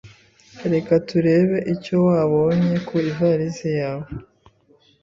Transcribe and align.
Reka 0.71 0.93
turebe 1.07 1.57
icyo 1.73 1.95
wabonye 2.07 2.75
ku 2.87 2.93
ivarisi 3.09 3.69
yawe. 3.79 4.07